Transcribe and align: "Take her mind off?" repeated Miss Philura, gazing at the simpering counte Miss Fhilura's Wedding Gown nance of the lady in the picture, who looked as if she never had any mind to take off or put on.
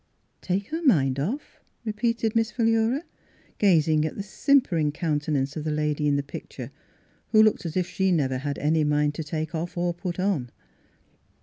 "Take 0.41 0.69
her 0.69 0.81
mind 0.83 1.19
off?" 1.19 1.59
repeated 1.85 2.35
Miss 2.35 2.49
Philura, 2.49 3.03
gazing 3.59 4.03
at 4.03 4.15
the 4.15 4.23
simpering 4.23 4.91
counte 4.91 5.27
Miss 5.27 5.27
Fhilura's 5.27 5.27
Wedding 5.27 5.33
Gown 5.33 5.33
nance 5.35 5.55
of 5.57 5.63
the 5.63 5.69
lady 5.71 6.07
in 6.07 6.15
the 6.15 6.23
picture, 6.23 6.71
who 7.27 7.43
looked 7.43 7.67
as 7.67 7.77
if 7.77 7.85
she 7.87 8.11
never 8.11 8.39
had 8.39 8.57
any 8.57 8.83
mind 8.83 9.13
to 9.13 9.23
take 9.23 9.53
off 9.53 9.77
or 9.77 9.93
put 9.93 10.19
on. 10.19 10.49